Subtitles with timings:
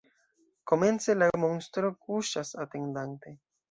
[0.71, 3.41] Komence, la monstro kuŝas atendante.